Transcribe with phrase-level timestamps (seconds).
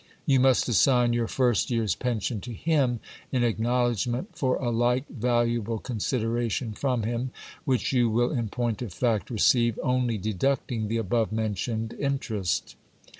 [0.25, 3.01] You must assign your first year's pension to him,
[3.31, 7.29] in acknowledgment for a like valuable consideration from him,
[7.65, 12.75] which you will in point of fact re ceive, only deducting the above mentioned interest.